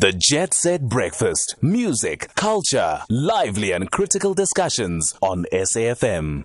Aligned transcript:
The 0.00 0.12
Jet 0.12 0.54
Set 0.54 0.82
Breakfast. 0.82 1.56
Music, 1.60 2.32
culture, 2.36 3.00
lively 3.10 3.72
and 3.72 3.90
critical 3.90 4.32
discussions 4.32 5.12
on 5.20 5.44
SAFM. 5.52 6.44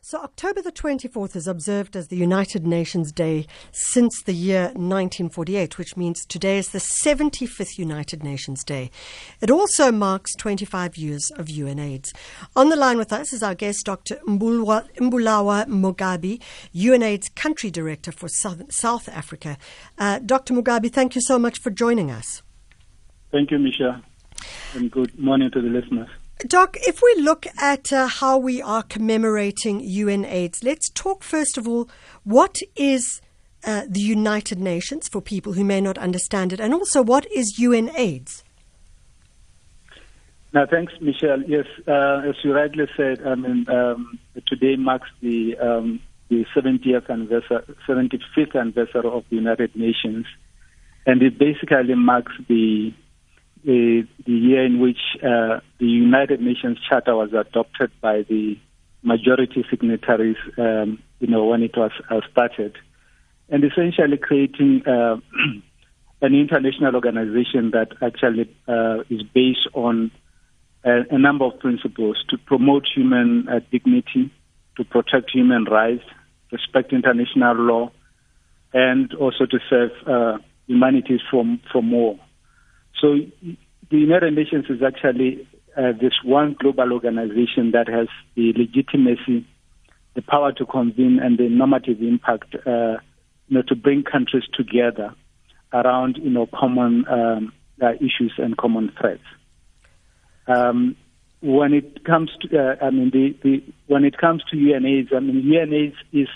So, 0.00 0.20
October 0.20 0.62
the 0.62 0.70
24th 0.70 1.34
is 1.34 1.48
observed 1.48 1.96
as 1.96 2.06
the 2.06 2.16
United 2.16 2.64
Nations 2.64 3.10
Day 3.10 3.48
since 3.72 4.22
the 4.22 4.32
year 4.32 4.66
1948, 4.76 5.76
which 5.76 5.96
means 5.96 6.24
today 6.24 6.56
is 6.56 6.68
the 6.68 6.78
75th 6.78 7.78
United 7.78 8.22
Nations 8.22 8.62
Day. 8.62 8.92
It 9.40 9.50
also 9.50 9.90
marks 9.90 10.36
25 10.36 10.96
years 10.96 11.32
of 11.32 11.46
UNAIDS. 11.48 12.12
On 12.54 12.68
the 12.68 12.76
line 12.76 12.96
with 12.96 13.12
us 13.12 13.32
is 13.32 13.42
our 13.42 13.56
guest, 13.56 13.84
Dr. 13.86 14.20
Mbulawa, 14.28 14.88
Mbulawa 14.98 15.66
Mugabe, 15.66 16.40
UNAIDS 16.72 17.34
Country 17.34 17.72
Director 17.72 18.12
for 18.12 18.28
South, 18.28 18.72
South 18.72 19.08
Africa. 19.08 19.58
Uh, 19.98 20.20
Dr. 20.20 20.54
Mugabe, 20.54 20.92
thank 20.92 21.16
you 21.16 21.20
so 21.20 21.40
much 21.40 21.58
for 21.58 21.70
joining 21.70 22.12
us. 22.12 22.44
Thank 23.34 23.50
you, 23.50 23.58
Misha, 23.58 24.00
and 24.74 24.88
good 24.92 25.18
morning 25.18 25.50
to 25.50 25.60
the 25.60 25.66
listeners. 25.66 26.08
Doc, 26.46 26.76
if 26.82 27.02
we 27.02 27.20
look 27.20 27.46
at 27.60 27.92
uh, 27.92 28.06
how 28.06 28.38
we 28.38 28.62
are 28.62 28.84
commemorating 28.84 29.80
UNAIDS, 29.80 30.62
let's 30.62 30.88
talk 30.90 31.24
first 31.24 31.58
of 31.58 31.66
all 31.66 31.88
what 32.22 32.62
is 32.76 33.20
uh, 33.64 33.86
the 33.88 33.98
United 33.98 34.60
Nations 34.60 35.08
for 35.08 35.20
people 35.20 35.54
who 35.54 35.64
may 35.64 35.80
not 35.80 35.98
understand 35.98 36.52
it, 36.52 36.60
and 36.60 36.72
also 36.72 37.02
what 37.02 37.26
is 37.32 37.58
UNAIDS? 37.58 38.44
Now, 40.52 40.66
thanks, 40.70 40.92
Michelle. 41.00 41.42
Yes, 41.42 41.66
uh, 41.88 42.22
as 42.28 42.36
you 42.44 42.54
rightly 42.54 42.86
said, 42.96 43.20
I 43.26 43.34
mean, 43.34 43.68
um, 43.68 44.16
today 44.46 44.76
marks 44.76 45.08
the 45.20 45.58
um, 45.58 45.98
the 46.28 46.46
70th 46.54 47.10
anniversary, 47.10 47.64
75th 47.88 48.54
anniversary 48.54 49.10
of 49.10 49.24
the 49.28 49.34
United 49.34 49.74
Nations, 49.74 50.24
and 51.04 51.20
it 51.20 51.36
basically 51.36 51.96
marks 51.96 52.32
the 52.46 52.94
the, 53.64 54.06
the 54.26 54.32
year 54.32 54.64
in 54.64 54.80
which 54.80 54.98
uh, 55.22 55.60
the 55.78 55.86
United 55.86 56.40
Nations 56.40 56.78
Charter 56.88 57.16
was 57.16 57.32
adopted 57.32 57.90
by 58.00 58.22
the 58.22 58.58
majority 59.02 59.64
signatories, 59.70 60.36
um, 60.58 61.02
you 61.20 61.28
know, 61.28 61.44
when 61.44 61.62
it 61.62 61.76
was 61.76 61.92
uh, 62.10 62.20
started, 62.30 62.76
and 63.48 63.64
essentially 63.64 64.16
creating 64.16 64.82
uh, 64.86 65.16
an 66.22 66.34
international 66.34 66.94
organization 66.94 67.70
that 67.72 67.88
actually 68.02 68.54
uh, 68.68 69.00
is 69.10 69.22
based 69.34 69.68
on 69.74 70.10
a, 70.84 71.02
a, 71.10 71.18
number 71.18 71.44
of 71.44 71.58
principles 71.58 72.22
to 72.28 72.38
promote 72.38 72.86
human 72.94 73.48
uh, 73.48 73.60
dignity, 73.70 74.32
to 74.76 74.84
protect 74.84 75.30
human 75.30 75.64
rights, 75.64 76.04
respect 76.52 76.92
international 76.92 77.56
law, 77.56 77.90
and 78.72 79.14
also 79.14 79.46
to 79.46 79.58
serve 79.70 79.90
uh, 80.06 80.38
humanities 80.66 81.20
from 81.30 81.60
from 81.70 81.86
more. 81.86 82.18
So 83.00 83.16
the 83.90 83.98
United 83.98 84.34
Nations 84.34 84.66
is 84.68 84.82
actually 84.82 85.46
uh, 85.76 85.92
this 86.00 86.12
one 86.24 86.56
global 86.58 86.92
organization 86.92 87.72
that 87.72 87.88
has 87.88 88.08
the 88.36 88.52
legitimacy, 88.56 89.46
the 90.14 90.22
power 90.22 90.52
to 90.52 90.64
convene, 90.64 91.18
and 91.22 91.38
the 91.38 91.48
normative 91.48 92.00
impact, 92.00 92.54
uh, 92.66 92.98
you 93.48 93.56
know, 93.56 93.62
to 93.62 93.74
bring 93.74 94.04
countries 94.04 94.44
together 94.54 95.14
around, 95.72 96.18
you 96.22 96.30
know, 96.30 96.46
common 96.46 97.04
um, 97.08 97.52
uh, 97.82 97.94
issues 97.94 98.32
and 98.38 98.56
common 98.56 98.92
threats. 98.98 99.22
Um, 100.46 100.96
when 101.40 101.74
it 101.74 102.04
comes 102.04 102.30
to, 102.40 102.58
uh, 102.58 102.76
I 102.84 102.90
mean, 102.90 103.10
the, 103.10 103.36
the, 103.42 103.62
when 103.86 104.04
it 104.04 104.16
comes 104.16 104.42
to 104.50 104.56
UNAIDS, 104.56 105.14
I 105.14 105.20
mean, 105.20 105.42
UNAIDS 105.42 105.94
is 106.12 106.28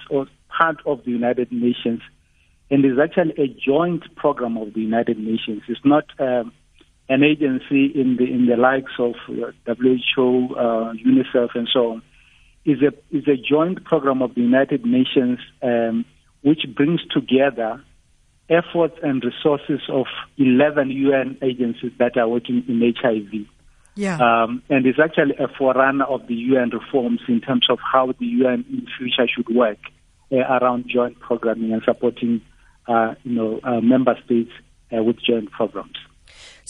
part 0.48 0.78
of 0.84 1.04
the 1.04 1.10
United 1.12 1.52
Nations 1.52 2.02
and 2.70 2.84
is 2.84 2.98
actually 3.02 3.34
a 3.38 3.48
joint 3.48 4.04
program 4.16 4.56
of 4.56 4.74
the 4.74 4.80
United 4.80 5.18
Nations. 5.18 5.62
It's 5.68 5.80
not 5.84 6.04
um, 6.18 6.52
an 7.08 7.22
agency 7.22 7.86
in 7.94 8.16
the 8.18 8.24
in 8.24 8.46
the 8.46 8.56
likes 8.56 8.92
of 8.98 9.14
uh, 9.28 9.52
WHO, 9.66 10.54
uh, 10.54 10.92
UNICEF, 10.94 11.48
and 11.54 11.68
so 11.72 11.92
on, 11.92 12.02
is 12.64 12.78
a 12.82 12.92
is 13.16 13.26
a 13.26 13.36
joint 13.36 13.84
program 13.84 14.22
of 14.22 14.34
the 14.34 14.42
United 14.42 14.84
Nations 14.84 15.38
um, 15.62 16.04
which 16.42 16.64
brings 16.76 17.00
together 17.10 17.82
efforts 18.50 18.94
and 19.02 19.22
resources 19.22 19.80
of 19.90 20.06
11 20.38 20.90
UN 20.90 21.36
agencies 21.42 21.92
that 21.98 22.16
are 22.16 22.28
working 22.28 22.64
in 22.66 22.94
HIV. 22.96 23.46
Yeah. 23.94 24.16
Um, 24.16 24.62
and 24.70 24.86
it's 24.86 24.98
actually 24.98 25.34
a 25.38 25.48
forerunner 25.48 26.04
of 26.04 26.26
the 26.28 26.34
UN 26.34 26.70
reforms 26.70 27.20
in 27.28 27.40
terms 27.40 27.66
of 27.68 27.78
how 27.80 28.06
the 28.06 28.26
UN 28.26 28.64
in 28.70 28.86
future 28.96 29.26
should 29.28 29.54
work 29.54 29.78
uh, 30.30 30.36
around 30.36 30.88
joint 30.88 31.18
programming 31.20 31.72
and 31.72 31.82
supporting, 31.84 32.40
uh, 32.88 33.14
you 33.22 33.34
know, 33.34 33.60
uh, 33.62 33.80
member 33.80 34.16
states 34.24 34.50
uh, 34.96 35.02
with 35.02 35.16
joint 35.22 35.50
programs. 35.50 35.96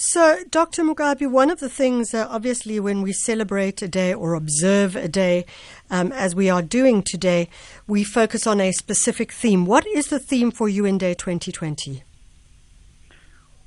So, 0.00 0.44
Dr. 0.48 0.84
Mugabe, 0.84 1.28
one 1.28 1.50
of 1.50 1.58
the 1.58 1.68
things, 1.68 2.14
uh, 2.14 2.28
obviously, 2.30 2.78
when 2.78 3.02
we 3.02 3.12
celebrate 3.12 3.82
a 3.82 3.88
day 3.88 4.14
or 4.14 4.34
observe 4.34 4.94
a 4.94 5.08
day, 5.08 5.44
um, 5.90 6.12
as 6.12 6.36
we 6.36 6.48
are 6.48 6.62
doing 6.62 7.02
today, 7.02 7.48
we 7.88 8.04
focus 8.04 8.46
on 8.46 8.60
a 8.60 8.70
specific 8.70 9.32
theme. 9.32 9.66
What 9.66 9.84
is 9.88 10.06
the 10.06 10.20
theme 10.20 10.52
for 10.52 10.68
UN 10.68 10.98
Day 10.98 11.14
2020? 11.14 12.04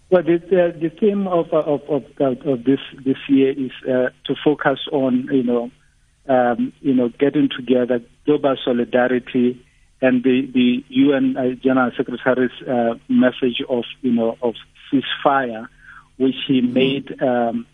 Well, 0.10 0.24
the, 0.24 0.38
the, 0.38 0.90
the 0.90 0.90
theme 0.90 1.28
of, 1.28 1.52
of, 1.52 1.82
of, 1.90 2.04
of, 2.20 2.64
this 2.64 2.80
this 3.04 3.18
year 3.28 3.52
is 3.52 3.72
uh, 3.84 4.10
to 4.26 4.36
focus 4.42 4.80
on, 4.92 5.28
you 5.32 5.44
know, 5.44 5.70
um, 6.30 6.72
you 6.80 6.94
know, 6.94 7.10
getting 7.10 7.50
together, 7.54 8.02
global 8.26 8.56
solidarity, 8.64 9.62
and 10.02 10.24
the 10.24 10.50
the 10.54 10.84
UN 10.90 11.38
uh, 11.38 11.52
General 11.62 11.92
Secretary's 11.96 12.52
uh, 12.68 12.96
message 13.08 13.62
of, 13.70 13.84
you 14.02 14.12
know, 14.12 14.38
of 14.42 14.56
ceasefire 14.92 15.68
which 16.22 16.36
he 16.48 16.62
mm-hmm. 16.62 16.74
made 16.74 17.22
um, 17.22 17.66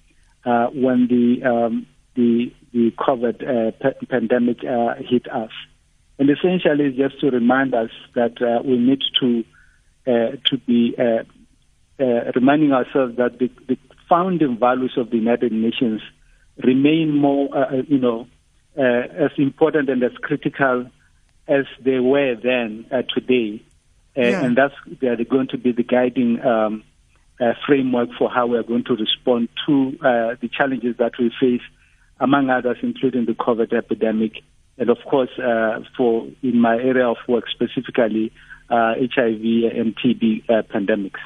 uh, 0.46 0.68
when 0.68 1.08
the 1.08 1.44
um, 1.44 1.86
the 2.16 2.54
the 2.72 2.92
COVID 2.92 3.44
uh, 3.44 3.72
p- 3.72 4.06
pandemic 4.06 4.64
uh, 4.64 4.96
hit 4.96 5.30
us, 5.30 5.52
and 6.18 6.30
essentially 6.30 6.92
just 6.92 7.20
to 7.20 7.30
remind 7.30 7.74
us 7.74 7.90
that 8.16 8.42
uh, 8.42 8.62
we 8.64 8.78
need 8.78 9.02
to 9.20 9.44
uh, 10.08 10.38
to 10.46 10.58
be 10.66 10.96
uh, 10.98 11.24
reminding 12.36 12.72
ourselves 12.72 13.18
that 13.18 13.38
the, 13.40 13.52
the, 13.68 13.78
founding 14.08 14.58
values 14.58 14.94
of 14.96 15.10
the 15.10 15.18
United 15.18 15.52
Nations 15.52 16.02
remain 16.64 17.14
more, 17.14 17.50
you 17.90 17.98
know, 17.98 18.26
as 18.78 19.32
important 19.38 19.90
and 19.90 20.02
as 20.02 20.14
critical 20.22 20.90
as 21.48 21.66
they 21.84 22.00
were 22.00 22.36
then 22.36 22.86
uh, 22.92 23.04
today, 23.14 23.64
yeah. 24.16 24.44
and 24.44 24.58
that's 24.58 24.74
they 25.00 25.08
are 25.08 25.24
going 25.24 25.48
to 25.50 25.58
be 25.58 25.72
the 25.72 25.84
guiding. 25.84 26.42
Um, 26.42 26.84
uh, 27.40 27.54
framework 27.68 28.10
for 28.18 28.30
how 28.32 28.48
we 28.48 28.58
are 28.58 28.64
going 28.64 28.84
to 28.84 28.96
respond 28.96 29.48
to 29.68 29.96
uh, 30.02 30.36
the 30.42 30.50
challenges 30.52 30.98
that 30.98 31.12
we 31.20 31.32
face, 31.40 31.62
among 32.20 32.50
others, 32.50 32.78
including 32.82 33.26
the 33.26 33.34
COVID 33.34 33.74
epidemic, 33.74 34.42
and 34.78 34.90
of 34.90 34.98
course, 35.10 35.30
uh, 35.38 35.80
for 35.96 36.28
in 36.42 36.60
my 36.60 36.76
area 36.76 37.08
of 37.08 37.18
work 37.28 37.46
specifically, 37.50 38.32
HIV 38.70 39.10
uh, 39.10 39.80
and 39.80 39.96
TB 39.96 40.50
uh, 40.50 40.62
pandemics. 40.64 41.20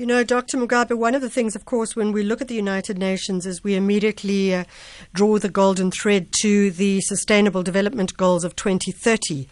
You 0.00 0.06
know, 0.06 0.24
Dr. 0.24 0.56
Mugabe, 0.56 0.96
one 0.96 1.14
of 1.14 1.20
the 1.20 1.28
things, 1.28 1.54
of 1.54 1.66
course, 1.66 1.94
when 1.94 2.10
we 2.10 2.22
look 2.22 2.40
at 2.40 2.48
the 2.48 2.54
United 2.54 2.96
Nations 2.96 3.44
is 3.44 3.62
we 3.62 3.74
immediately 3.74 4.54
uh, 4.54 4.64
draw 5.12 5.38
the 5.38 5.50
golden 5.50 5.90
thread 5.90 6.32
to 6.40 6.70
the 6.70 7.02
Sustainable 7.02 7.62
Development 7.62 8.16
Goals 8.16 8.42
of 8.42 8.56
2030. 8.56 9.46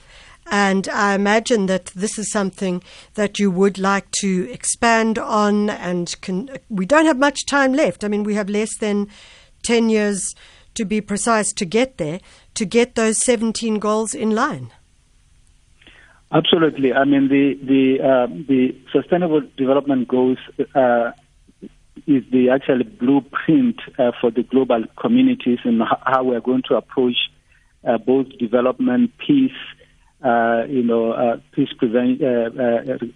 And 0.50 0.88
I 0.88 1.14
imagine 1.14 1.66
that 1.66 1.92
this 1.94 2.18
is 2.18 2.32
something 2.32 2.82
that 3.12 3.38
you 3.38 3.50
would 3.50 3.76
like 3.76 4.10
to 4.22 4.50
expand 4.50 5.18
on. 5.18 5.68
And 5.68 6.18
can, 6.22 6.48
we 6.70 6.86
don't 6.86 7.04
have 7.04 7.18
much 7.18 7.44
time 7.44 7.74
left. 7.74 8.02
I 8.02 8.08
mean, 8.08 8.24
we 8.24 8.32
have 8.32 8.48
less 8.48 8.74
than 8.78 9.08
10 9.64 9.90
years 9.90 10.34
to 10.76 10.86
be 10.86 11.02
precise 11.02 11.52
to 11.52 11.66
get 11.66 11.98
there, 11.98 12.20
to 12.54 12.64
get 12.64 12.94
those 12.94 13.22
17 13.22 13.78
goals 13.80 14.14
in 14.14 14.30
line. 14.30 14.70
Absolutely. 16.30 16.92
I 16.92 17.04
mean, 17.04 17.28
the 17.28 17.54
the 17.54 18.04
uh, 18.04 18.26
the 18.26 18.76
sustainable 18.92 19.42
development 19.56 20.08
goals 20.08 20.38
uh, 20.74 21.12
is 22.06 22.22
the 22.30 22.50
actual 22.50 22.84
blueprint 22.84 23.80
uh, 23.98 24.12
for 24.20 24.30
the 24.30 24.42
global 24.42 24.84
communities 25.00 25.58
and 25.64 25.82
how 26.04 26.24
we 26.24 26.36
are 26.36 26.40
going 26.40 26.62
to 26.68 26.76
approach 26.76 27.16
uh, 27.86 27.96
both 27.96 28.26
development, 28.38 29.12
peace, 29.18 29.56
uh, 30.22 30.64
you 30.68 30.82
know, 30.82 31.12
uh, 31.12 31.38
peace 31.52 31.70
prevention, 31.78 32.26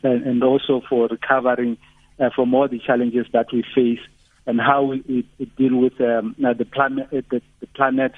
and 0.03 0.43
also 0.43 0.81
for 0.89 1.09
recovering 1.09 1.77
from 2.35 2.55
all 2.55 2.69
the 2.69 2.79
challenges 2.79 3.27
that 3.33 3.47
we 3.53 3.63
face, 3.75 4.01
and 4.47 4.59
how 4.59 4.85
we, 4.85 5.27
we 5.39 5.45
deal 5.59 5.77
with 5.77 6.01
um, 6.01 6.35
the 6.39 6.65
planet, 6.65 7.11
the, 7.11 7.43
the, 7.61 7.67
planet, 7.75 8.13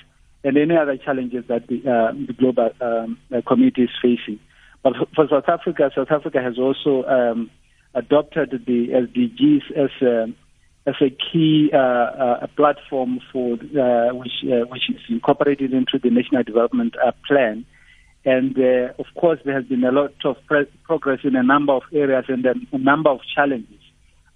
and 0.45 0.57
any 0.57 0.77
other 0.77 0.97
challenges 0.99 1.45
that 1.49 1.67
the, 1.67 1.79
the 2.27 2.33
global 2.35 2.71
um, 2.81 3.19
community 3.45 3.83
is 3.83 3.91
facing. 4.01 4.39
But 4.85 4.93
for 5.17 5.27
South 5.29 5.49
Africa, 5.49 5.91
South 5.97 6.11
Africa 6.11 6.41
has 6.43 6.59
also 6.59 7.05
um, 7.09 7.51
adopted 7.95 8.51
the 8.67 8.89
SDGs 8.91 9.73
as 9.77 9.91
a, 10.03 10.27
as 10.87 10.95
a 11.01 11.09
key 11.11 11.71
uh, 11.73 11.79
uh, 11.79 12.47
platform 12.55 13.19
for 13.33 13.55
uh, 13.55 14.15
which 14.15 14.45
which 14.45 14.91
is 14.91 15.01
incorporated 15.09 15.73
into 15.73 15.99
the 16.01 16.11
National 16.11 16.43
Development 16.43 16.95
Plan, 17.27 17.65
and 18.27 18.57
uh, 18.59 18.93
of 18.99 19.07
course, 19.19 19.39
there 19.45 19.55
has 19.55 19.65
been 19.65 19.85
a 19.85 19.91
lot 19.91 20.13
of 20.25 20.37
pre- 20.47 20.71
progress 20.85 21.21
in 21.25 21.35
a 21.35 21.43
number 21.43 21.73
of 21.73 21.83
areas 21.93 22.27
and 22.29 22.45
a 22.45 22.79
number 22.79 23.11
of 23.11 23.21
challenges. 23.35 23.81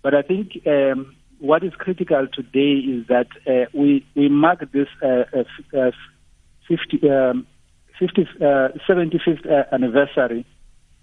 But 0.02 0.14
I 0.14 0.22
think 0.22 0.62
um, 0.66 1.14
what 1.40 1.62
is 1.62 1.72
critical 1.72 2.26
today 2.32 2.80
is 2.80 3.06
that 3.08 3.28
uh, 3.46 3.68
we 3.72 4.06
we 4.14 4.28
mark 4.28 4.60
this 4.72 4.88
uh, 5.02 5.24
uh, 5.76 5.90
50, 6.68 7.10
um, 7.10 7.46
50 7.98 8.24
75th 8.88 9.46
uh, 9.46 9.50
uh, 9.50 9.64
anniversary 9.72 10.46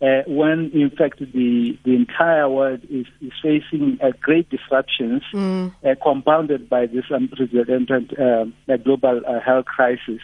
uh, 0.02 0.22
when 0.28 0.72
in 0.74 0.90
fact 0.98 1.20
the 1.20 1.78
the 1.84 1.96
entire 1.96 2.50
world 2.50 2.82
is, 2.90 3.06
is 3.22 3.32
facing 3.42 3.98
great 4.22 4.50
disruptions 4.50 5.24
mm. 5.34 5.72
compounded 6.04 6.70
by 6.70 6.86
this 6.86 7.06
unprecedented 7.10 8.14
um, 8.20 8.54
global 8.84 9.22
health 9.44 9.66
crisis, 9.66 10.20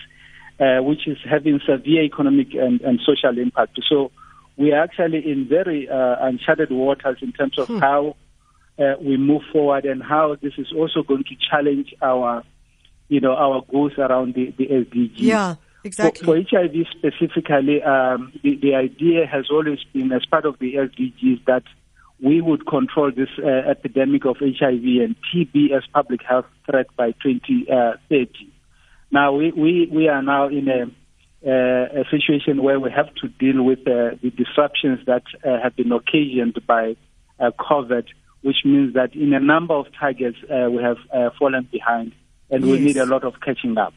which 0.59 1.07
is 1.07 1.18
having 1.29 1.59
severe 1.65 2.03
economic 2.03 2.53
and, 2.53 2.81
and 2.81 3.00
social 3.06 3.38
impact. 3.38 3.79
So 3.88 4.12
we 4.57 4.74
are 4.74 4.83
actually 4.83 5.29
in 5.31 5.47
very 5.47 5.88
uncharted 5.89 6.69
waters 6.69 7.19
in 7.21 7.31
terms 7.31 7.57
of 7.57 7.67
hmm. 7.67 7.77
how 7.77 8.15
uh, 8.81 8.95
we 9.00 9.17
move 9.17 9.44
forward 9.51 9.85
and 9.85 10.01
how 10.01 10.35
this 10.41 10.53
is 10.57 10.71
also 10.75 11.03
going 11.03 11.24
to 11.24 11.35
challenge 11.50 11.94
our, 12.01 12.44
you 13.09 13.19
know, 13.19 13.33
our 13.33 13.62
goals 13.71 13.94
around 13.97 14.33
the, 14.33 14.53
the 14.57 14.67
SDGs. 14.67 15.12
Yeah. 15.17 15.56
Exactly. 15.83 16.25
For, 16.25 16.44
for 16.50 16.57
HIV 16.57 16.86
specifically, 16.92 17.81
um, 17.81 18.31
the, 18.44 18.56
the 18.56 18.75
idea 18.75 19.25
has 19.25 19.45
always 19.50 19.80
been, 19.94 20.12
as 20.12 20.25
part 20.25 20.45
of 20.45 20.60
the 20.60 20.75
SDGs, 20.75 21.45
that 21.45 21.63
we 22.22 22.39
would 22.39 22.68
control 22.68 23.12
this 23.12 23.30
uh, 23.44 23.48
epidemic 23.48 24.25
of 24.25 24.38
HIV 24.38 24.83
and 25.01 25.16
TB 25.33 25.72
as 25.75 25.83
public 25.92 26.22
health 26.22 26.45
threat 26.69 26.88
by 26.95 27.12
2030. 27.24 27.68
Uh, 27.72 28.28
now, 29.10 29.33
we, 29.33 29.51
we, 29.51 29.89
we 29.92 30.07
are 30.07 30.22
now 30.22 30.48
in 30.48 30.69
a, 30.69 30.83
uh, 31.44 32.01
a 32.01 32.06
situation 32.12 32.62
where 32.62 32.80
we 32.80 32.92
have 32.92 33.13
to 33.16 33.27
deal 33.27 33.63
with 33.63 33.80
uh, 33.80 34.16
the 34.22 34.31
disruptions 34.38 35.00
that 35.07 35.24
uh, 35.44 35.60
have 35.62 35.75
been 35.75 35.92
occasioned 35.92 36.60
by 36.68 36.95
uh, 37.39 37.50
COVID 37.60 38.06
which 38.42 38.57
means 38.66 38.94
that 38.95 39.16
in 39.16 39.34
a 39.34 39.39
number 39.39 39.74
of 39.74 39.86
targets 40.00 40.38
uh, 40.44 40.69
we 40.69 40.81
have 40.81 40.98
uh, 41.13 41.30
fallen 41.38 41.68
behind 41.72 42.12
and 42.50 42.66
yes. 42.66 42.72
we 42.72 42.80
need 42.80 42.98
a 42.98 43.06
lot 43.06 43.24
of 43.24 43.36
catching 43.42 43.77
up. 43.77 43.94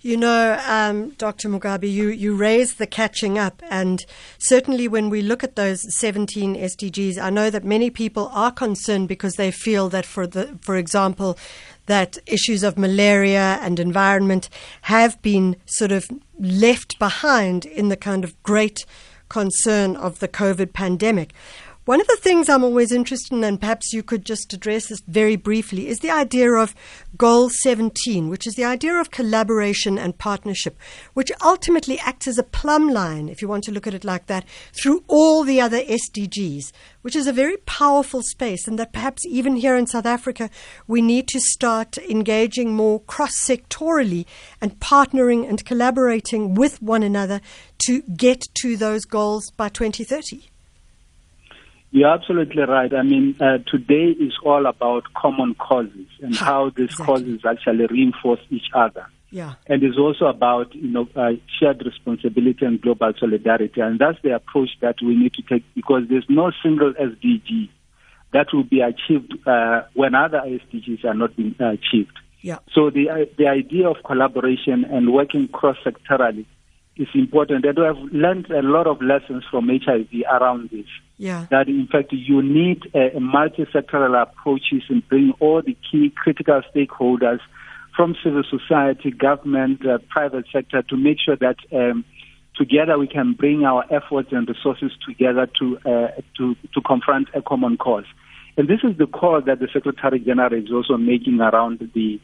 You 0.00 0.16
know, 0.16 0.60
um, 0.64 1.10
Dr. 1.18 1.48
Mugabe, 1.48 1.90
you, 1.92 2.08
you 2.08 2.36
raised 2.36 2.78
the 2.78 2.86
catching 2.86 3.36
up, 3.36 3.60
and 3.68 4.06
certainly 4.38 4.86
when 4.86 5.10
we 5.10 5.22
look 5.22 5.42
at 5.42 5.56
those 5.56 5.84
17 5.98 6.54
SDGs, 6.54 7.18
I 7.18 7.30
know 7.30 7.50
that 7.50 7.64
many 7.64 7.90
people 7.90 8.30
are 8.32 8.52
concerned 8.52 9.08
because 9.08 9.34
they 9.34 9.50
feel 9.50 9.88
that, 9.88 10.06
for 10.06 10.24
the, 10.24 10.56
for 10.60 10.76
example, 10.76 11.36
that 11.86 12.16
issues 12.26 12.62
of 12.62 12.78
malaria 12.78 13.58
and 13.60 13.80
environment 13.80 14.48
have 14.82 15.20
been 15.20 15.56
sort 15.66 15.90
of 15.90 16.08
left 16.38 17.00
behind 17.00 17.66
in 17.66 17.88
the 17.88 17.96
kind 17.96 18.22
of 18.22 18.40
great 18.44 18.86
concern 19.28 19.96
of 19.96 20.20
the 20.20 20.28
COVID 20.28 20.72
pandemic. 20.72 21.34
One 21.88 22.02
of 22.02 22.06
the 22.06 22.18
things 22.20 22.50
I'm 22.50 22.64
always 22.64 22.92
interested 22.92 23.32
in, 23.32 23.42
and 23.42 23.58
perhaps 23.58 23.94
you 23.94 24.02
could 24.02 24.26
just 24.26 24.52
address 24.52 24.88
this 24.88 25.00
very 25.08 25.36
briefly, 25.36 25.88
is 25.88 26.00
the 26.00 26.10
idea 26.10 26.52
of 26.52 26.74
Goal 27.16 27.48
17, 27.48 28.28
which 28.28 28.46
is 28.46 28.56
the 28.56 28.64
idea 28.66 28.96
of 28.96 29.10
collaboration 29.10 29.96
and 29.96 30.18
partnership, 30.18 30.78
which 31.14 31.32
ultimately 31.42 31.98
acts 32.00 32.28
as 32.28 32.36
a 32.36 32.42
plumb 32.42 32.90
line, 32.90 33.30
if 33.30 33.40
you 33.40 33.48
want 33.48 33.64
to 33.64 33.72
look 33.72 33.86
at 33.86 33.94
it 33.94 34.04
like 34.04 34.26
that, 34.26 34.44
through 34.74 35.02
all 35.08 35.44
the 35.44 35.62
other 35.62 35.80
SDGs, 35.80 36.72
which 37.00 37.16
is 37.16 37.26
a 37.26 37.32
very 37.32 37.56
powerful 37.56 38.20
space, 38.20 38.68
and 38.68 38.78
that 38.78 38.92
perhaps 38.92 39.24
even 39.24 39.56
here 39.56 39.74
in 39.74 39.86
South 39.86 40.04
Africa, 40.04 40.50
we 40.86 41.00
need 41.00 41.26
to 41.28 41.40
start 41.40 41.96
engaging 41.96 42.74
more 42.74 43.00
cross 43.00 43.32
sectorally 43.42 44.26
and 44.60 44.78
partnering 44.78 45.48
and 45.48 45.64
collaborating 45.64 46.52
with 46.52 46.82
one 46.82 47.02
another 47.02 47.40
to 47.78 48.02
get 48.02 48.42
to 48.56 48.76
those 48.76 49.06
goals 49.06 49.50
by 49.52 49.70
2030. 49.70 50.50
You're 51.90 52.12
absolutely 52.12 52.62
right. 52.62 52.92
I 52.92 53.02
mean, 53.02 53.36
uh, 53.40 53.58
today 53.66 54.10
is 54.10 54.32
all 54.44 54.66
about 54.66 55.04
common 55.14 55.54
causes 55.54 56.06
and 56.20 56.36
how 56.36 56.70
these 56.76 56.90
exactly. 56.90 57.06
causes 57.06 57.40
actually 57.48 57.86
reinforce 57.86 58.40
each 58.50 58.68
other. 58.74 59.06
Yeah. 59.30 59.54
And 59.66 59.82
it's 59.82 59.98
also 59.98 60.26
about, 60.26 60.74
you 60.74 60.88
know, 60.88 61.08
uh, 61.16 61.32
shared 61.58 61.82
responsibility 61.84 62.64
and 62.64 62.80
global 62.80 63.12
solidarity. 63.18 63.80
And 63.80 63.98
that's 63.98 64.18
the 64.22 64.34
approach 64.34 64.70
that 64.80 64.96
we 65.02 65.16
need 65.16 65.34
to 65.34 65.42
take 65.42 65.64
because 65.74 66.04
there's 66.08 66.26
no 66.28 66.50
single 66.62 66.92
SDG 66.92 67.68
that 68.32 68.48
will 68.52 68.64
be 68.64 68.80
achieved 68.80 69.34
uh, 69.46 69.82
when 69.94 70.14
other 70.14 70.42
SDGs 70.44 71.04
are 71.04 71.14
not 71.14 71.36
being 71.36 71.54
achieved. 71.58 72.18
Yeah. 72.40 72.58
So 72.74 72.90
the, 72.90 73.10
uh, 73.10 73.24
the 73.36 73.48
idea 73.48 73.88
of 73.88 73.96
collaboration 74.04 74.84
and 74.84 75.12
working 75.12 75.48
cross-sectorally 75.48 76.46
is 76.98 77.08
important. 77.14 77.64
And 77.64 77.78
we 77.78 77.84
have 77.84 77.98
learned 78.12 78.50
a 78.50 78.62
lot 78.62 78.86
of 78.86 79.00
lessons 79.00 79.44
from 79.50 79.68
HIV 79.68 80.08
around 80.30 80.70
this. 80.70 80.86
Yeah. 81.16 81.46
That 81.50 81.68
in 81.68 81.88
fact 81.90 82.12
you 82.12 82.42
need 82.42 82.82
a, 82.94 83.16
a 83.16 83.20
multi-sectoral 83.20 84.20
approaches 84.20 84.82
and 84.88 85.06
bring 85.08 85.32
all 85.40 85.62
the 85.62 85.76
key 85.90 86.12
critical 86.14 86.60
stakeholders 86.74 87.40
from 87.96 88.14
civil 88.22 88.44
society, 88.48 89.10
government, 89.10 89.84
uh, 89.84 89.98
private 90.08 90.46
sector 90.52 90.82
to 90.82 90.96
make 90.96 91.18
sure 91.24 91.36
that 91.36 91.56
um, 91.72 92.04
together 92.56 92.98
we 92.98 93.08
can 93.08 93.32
bring 93.32 93.64
our 93.64 93.84
efforts 93.92 94.28
and 94.32 94.48
resources 94.48 94.92
together 95.06 95.48
to 95.58 95.78
uh, 95.84 96.08
to 96.36 96.54
to 96.74 96.80
confront 96.86 97.28
a 97.34 97.42
common 97.42 97.76
cause. 97.76 98.04
And 98.56 98.68
this 98.68 98.80
is 98.82 98.96
the 98.98 99.06
call 99.06 99.40
that 99.42 99.60
the 99.60 99.68
Secretary 99.72 100.20
General 100.20 100.52
is 100.52 100.70
also 100.72 100.96
making 100.96 101.40
around 101.40 101.78
the 101.94 102.20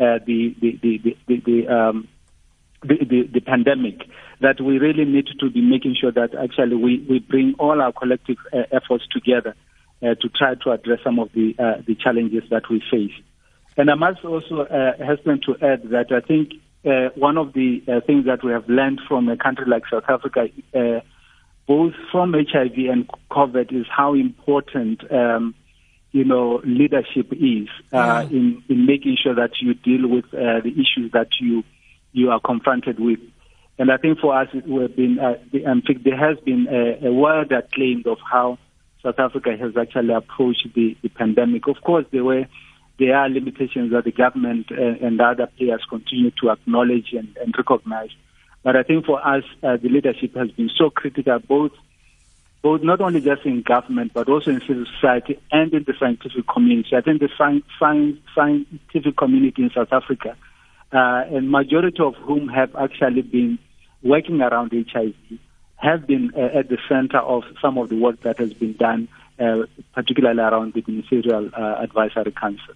uh, 0.00 0.18
the 0.24 0.54
the 0.60 0.78
the, 0.82 0.98
the, 0.98 1.16
the, 1.26 1.40
the 1.44 1.68
um, 1.68 2.08
the, 2.82 2.96
the, 3.04 3.28
the, 3.32 3.40
pandemic 3.40 4.02
that 4.40 4.60
we 4.60 4.78
really 4.78 5.04
need 5.04 5.26
to 5.40 5.50
be 5.50 5.60
making 5.60 5.96
sure 6.00 6.12
that 6.12 6.34
actually 6.34 6.76
we, 6.76 7.04
we 7.08 7.18
bring 7.18 7.54
all 7.58 7.80
our 7.80 7.92
collective 7.92 8.36
uh, 8.52 8.62
efforts 8.70 9.04
together 9.10 9.54
uh, 10.02 10.14
to 10.14 10.28
try 10.28 10.54
to 10.54 10.70
address 10.70 11.00
some 11.02 11.18
of 11.18 11.30
the 11.32 11.54
uh, 11.58 11.82
the 11.86 11.96
challenges 11.96 12.44
that 12.50 12.68
we 12.70 12.80
face. 12.90 13.12
And 13.76 13.90
I 13.90 13.94
must 13.94 14.24
also 14.24 14.60
uh, 14.60 14.96
hasten 14.96 15.40
to 15.46 15.56
add 15.60 15.90
that 15.90 16.12
I 16.12 16.20
think 16.20 16.52
uh, 16.84 17.10
one 17.16 17.36
of 17.36 17.52
the 17.52 17.82
uh, 17.88 18.00
things 18.06 18.26
that 18.26 18.44
we 18.44 18.52
have 18.52 18.68
learned 18.68 19.00
from 19.08 19.28
a 19.28 19.36
country 19.36 19.66
like 19.66 19.82
South 19.90 20.04
Africa, 20.08 20.48
both 21.66 21.94
from 22.12 22.32
HIV 22.32 22.74
and 22.90 23.08
COVID, 23.30 23.72
is 23.72 23.86
how 23.90 24.14
important 24.14 25.02
um, 25.12 25.54
you 26.12 26.24
know 26.24 26.60
leadership 26.64 27.32
is 27.32 27.68
yeah. 27.92 28.22
in 28.22 28.62
in 28.68 28.86
making 28.86 29.16
sure 29.20 29.34
that 29.34 29.60
you 29.60 29.74
deal 29.74 30.06
with 30.06 30.30
the 30.30 30.72
issues 30.76 31.10
that 31.12 31.28
you 31.40 31.64
you 32.12 32.30
are 32.30 32.40
confronted 32.40 32.98
with. 32.98 33.20
And 33.78 33.92
I 33.92 33.96
think 33.96 34.18
for 34.18 34.36
us, 34.36 34.48
have 34.52 34.96
been, 34.96 35.18
uh, 35.20 35.34
in 35.52 35.82
fact, 35.82 36.02
there 36.02 36.16
has 36.16 36.38
been 36.40 36.66
a, 36.68 37.06
a 37.06 37.12
wider 37.12 37.62
claim 37.72 38.02
of 38.06 38.18
how 38.28 38.58
South 39.02 39.18
Africa 39.18 39.56
has 39.56 39.76
actually 39.76 40.12
approached 40.12 40.66
the, 40.74 40.96
the 41.02 41.08
pandemic. 41.08 41.68
Of 41.68 41.80
course, 41.82 42.04
there 42.10 42.24
were 42.24 42.46
there 42.98 43.16
are 43.16 43.28
limitations 43.28 43.92
that 43.92 44.04
the 44.04 44.10
government 44.10 44.70
and, 44.70 45.00
and 45.00 45.20
other 45.20 45.46
players 45.46 45.84
continue 45.88 46.32
to 46.42 46.50
acknowledge 46.50 47.12
and, 47.12 47.36
and 47.40 47.54
recognize. 47.56 48.10
But 48.64 48.74
I 48.74 48.82
think 48.82 49.06
for 49.06 49.24
us, 49.24 49.44
uh, 49.62 49.76
the 49.76 49.88
leadership 49.88 50.34
has 50.34 50.50
been 50.50 50.68
so 50.76 50.90
critical, 50.90 51.38
both 51.38 51.72
both 52.60 52.82
not 52.82 53.00
only 53.00 53.20
just 53.20 53.46
in 53.46 53.62
government, 53.62 54.12
but 54.12 54.28
also 54.28 54.50
in 54.50 54.60
civil 54.66 54.84
society 54.96 55.38
and 55.52 55.72
in 55.72 55.84
the 55.84 55.94
scientific 55.96 56.44
community. 56.48 56.96
I 56.96 57.02
think 57.02 57.20
the 57.20 57.28
science, 57.38 57.64
science, 57.78 58.18
scientific 58.34 59.16
community 59.16 59.62
in 59.62 59.70
South 59.70 59.92
Africa 59.92 60.36
uh, 60.92 61.24
and 61.30 61.50
majority 61.50 62.02
of 62.02 62.14
whom 62.16 62.48
have 62.48 62.74
actually 62.76 63.22
been 63.22 63.58
working 64.02 64.40
around 64.40 64.72
HIV, 64.72 65.14
have 65.76 66.06
been 66.06 66.32
uh, 66.36 66.58
at 66.58 66.68
the 66.68 66.78
center 66.88 67.18
of 67.18 67.44
some 67.60 67.78
of 67.78 67.88
the 67.88 67.96
work 67.96 68.20
that 68.22 68.38
has 68.38 68.52
been 68.52 68.74
done, 68.74 69.08
uh, 69.38 69.62
particularly 69.94 70.40
around 70.40 70.74
the 70.74 70.82
Ministerial 70.86 71.50
uh, 71.54 71.76
Advisory 71.80 72.32
Council. 72.32 72.74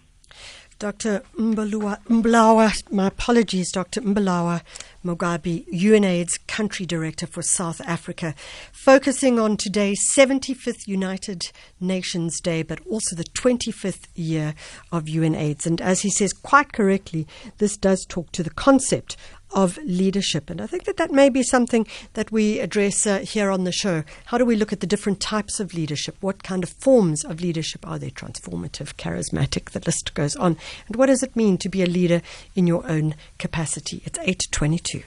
Dr. 0.82 1.22
Mbulawa, 1.38 2.90
my 2.90 3.06
apologies, 3.06 3.70
Dr. 3.70 4.00
Mbulawa 4.00 4.62
Mugabe, 5.04 5.64
UNAIDS 5.72 6.40
Country 6.48 6.86
Director 6.86 7.24
for 7.24 7.40
South 7.40 7.80
Africa, 7.82 8.34
focusing 8.72 9.38
on 9.38 9.56
today's 9.56 10.00
75th 10.18 10.88
United 10.88 11.52
Nations 11.80 12.40
Day, 12.40 12.64
but 12.64 12.80
also 12.90 13.14
the 13.14 13.22
25th 13.22 14.08
year 14.16 14.56
of 14.90 15.04
UNAIDS. 15.04 15.66
And 15.66 15.80
as 15.80 16.00
he 16.00 16.10
says 16.10 16.32
quite 16.32 16.72
correctly, 16.72 17.28
this 17.58 17.76
does 17.76 18.04
talk 18.04 18.32
to 18.32 18.42
the 18.42 18.50
concept 18.50 19.16
of 19.52 19.78
leadership. 19.84 20.50
And 20.50 20.60
I 20.60 20.66
think 20.66 20.84
that 20.84 20.96
that 20.96 21.10
may 21.10 21.28
be 21.28 21.42
something 21.42 21.86
that 22.14 22.32
we 22.32 22.58
address 22.60 23.06
uh, 23.06 23.18
here 23.18 23.50
on 23.50 23.64
the 23.64 23.72
show. 23.72 24.04
How 24.26 24.38
do 24.38 24.44
we 24.44 24.56
look 24.56 24.72
at 24.72 24.80
the 24.80 24.86
different 24.86 25.20
types 25.20 25.60
of 25.60 25.74
leadership? 25.74 26.16
What 26.20 26.42
kind 26.42 26.62
of 26.62 26.70
forms 26.70 27.24
of 27.24 27.40
leadership 27.40 27.86
are 27.86 27.98
they? 27.98 28.10
Transformative, 28.10 28.94
charismatic, 28.96 29.70
the 29.70 29.82
list 29.84 30.14
goes 30.14 30.36
on. 30.36 30.56
And 30.86 30.96
what 30.96 31.06
does 31.06 31.22
it 31.22 31.36
mean 31.36 31.58
to 31.58 31.68
be 31.68 31.82
a 31.82 31.86
leader 31.86 32.22
in 32.54 32.66
your 32.66 32.86
own 32.90 33.14
capacity? 33.38 34.02
It's 34.04 34.18
822. 34.18 35.02